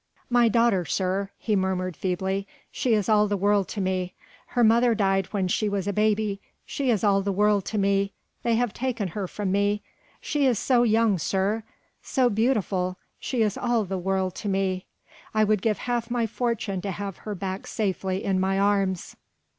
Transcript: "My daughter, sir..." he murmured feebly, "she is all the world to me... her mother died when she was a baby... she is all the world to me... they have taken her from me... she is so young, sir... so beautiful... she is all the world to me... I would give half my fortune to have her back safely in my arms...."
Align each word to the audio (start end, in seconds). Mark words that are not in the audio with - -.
"My 0.31 0.49
daughter, 0.49 0.83
sir..." 0.83 1.29
he 1.37 1.55
murmured 1.55 1.95
feebly, 1.95 2.47
"she 2.71 2.95
is 2.95 3.07
all 3.07 3.27
the 3.27 3.37
world 3.37 3.67
to 3.67 3.79
me... 3.81 4.15
her 4.47 4.63
mother 4.63 4.95
died 4.95 5.27
when 5.27 5.47
she 5.47 5.69
was 5.69 5.87
a 5.87 5.93
baby... 5.93 6.41
she 6.65 6.89
is 6.89 7.03
all 7.03 7.21
the 7.21 7.31
world 7.31 7.65
to 7.65 7.77
me... 7.77 8.11
they 8.41 8.55
have 8.55 8.73
taken 8.73 9.09
her 9.09 9.27
from 9.27 9.51
me... 9.51 9.83
she 10.19 10.47
is 10.47 10.57
so 10.57 10.81
young, 10.81 11.19
sir... 11.19 11.61
so 12.01 12.31
beautiful... 12.31 12.97
she 13.19 13.43
is 13.43 13.59
all 13.59 13.85
the 13.85 13.99
world 13.99 14.33
to 14.37 14.49
me... 14.49 14.87
I 15.35 15.43
would 15.43 15.61
give 15.61 15.77
half 15.77 16.09
my 16.09 16.25
fortune 16.25 16.81
to 16.81 16.89
have 16.89 17.17
her 17.17 17.35
back 17.35 17.67
safely 17.67 18.23
in 18.23 18.39
my 18.39 18.57
arms...." 18.59 19.15